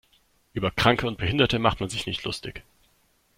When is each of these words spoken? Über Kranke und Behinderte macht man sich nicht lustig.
Über 0.53 0.71
Kranke 0.71 1.05
und 1.05 1.19
Behinderte 1.19 1.59
macht 1.59 1.79
man 1.79 1.89
sich 1.89 2.07
nicht 2.07 2.23
lustig. 2.23 2.63